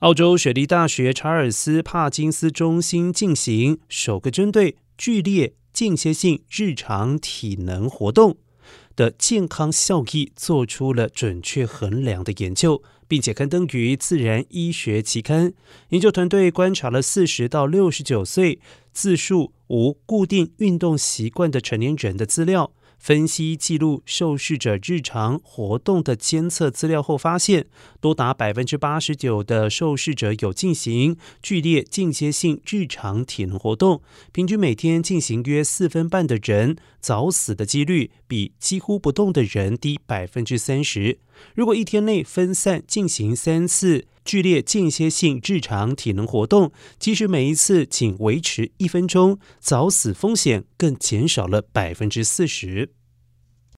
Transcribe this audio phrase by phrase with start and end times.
[0.00, 8.38] 澳洲雪梨大学查尔斯帕金斯中心进行首个针对剧烈间歇性日常体能活动
[8.96, 15.52] 的健康效益做出了准确衡量的研究，并且刊登于《自然医学》期刊。
[15.90, 18.58] 研究团队观察了四十到六十九岁、
[18.94, 22.72] 自述无固定运动习惯的成年人的资料。
[23.00, 27.66] 分析记录受试者日常活动的监测资料后，发现
[27.98, 34.02] 多达百分之八十九的受试者有进行剧烈间歇性日常体能活动，
[34.32, 41.18] 平均每天进行约四分半的人早死的几率比几乎不动的人低百分之三十。
[41.54, 46.70] 如果一天内分散进行三次剧烈间歇性日常体能活动，
[47.00, 52.92] 即使每一次仅维持一分钟，早死风险更减少了百分之四十。